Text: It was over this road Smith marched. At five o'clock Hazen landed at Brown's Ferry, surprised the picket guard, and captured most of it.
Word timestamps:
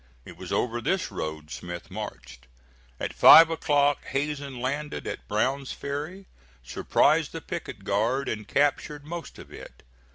It 0.25 0.35
was 0.35 0.51
over 0.51 0.81
this 0.81 1.11
road 1.11 1.51
Smith 1.51 1.91
marched. 1.91 2.47
At 2.99 3.13
five 3.13 3.51
o'clock 3.51 4.03
Hazen 4.05 4.59
landed 4.59 5.05
at 5.05 5.27
Brown's 5.27 5.73
Ferry, 5.73 6.25
surprised 6.63 7.33
the 7.33 7.39
picket 7.41 7.83
guard, 7.83 8.27
and 8.27 8.47
captured 8.47 9.05
most 9.05 9.37
of 9.37 9.53
it. 9.53 9.83